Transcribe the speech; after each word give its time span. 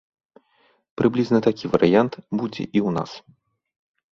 Прыблізна 1.01 1.39
такі 1.47 1.65
варыянт 1.73 2.13
будзе 2.41 2.63
і 2.67 2.69
ў 2.69 2.89
нас. 2.97 3.11